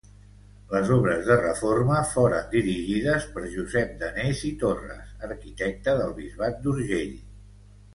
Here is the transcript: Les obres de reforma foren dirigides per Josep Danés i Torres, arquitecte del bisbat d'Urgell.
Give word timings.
Les 0.69 0.87
obres 0.95 1.21
de 1.27 1.37
reforma 1.41 1.99
foren 2.15 2.49
dirigides 2.55 3.29
per 3.37 3.45
Josep 3.53 3.95
Danés 4.03 4.45
i 4.53 4.55
Torres, 4.67 5.17
arquitecte 5.33 5.99
del 6.05 6.21
bisbat 6.23 6.63
d'Urgell. 6.69 7.19